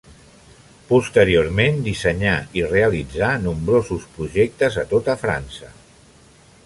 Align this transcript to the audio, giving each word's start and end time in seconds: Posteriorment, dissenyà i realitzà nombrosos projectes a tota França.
Posteriorment, 0.91 1.77
dissenyà 1.87 2.33
i 2.61 2.65
realitzà 2.71 3.29
nombrosos 3.45 4.09
projectes 4.17 4.81
a 4.85 4.87
tota 4.95 5.17
França. 5.27 5.71